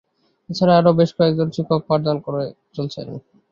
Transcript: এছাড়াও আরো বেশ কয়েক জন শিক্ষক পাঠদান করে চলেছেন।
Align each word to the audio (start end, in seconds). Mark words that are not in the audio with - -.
এছাড়াও 0.49 0.77
আরো 0.79 0.91
বেশ 0.99 1.09
কয়েক 1.17 1.33
জন 1.39 1.49
শিক্ষক 1.55 1.81
পাঠদান 1.89 2.17
করে 2.25 2.43
চলেছেন। 2.75 3.07